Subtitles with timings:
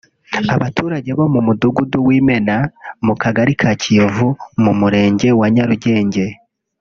[0.55, 2.55] Abaturage bo mu Mudugudu w’Imena
[3.05, 4.27] mu Kagari ka Kiyovu
[4.63, 6.25] mu Murenge wa Nyarugenge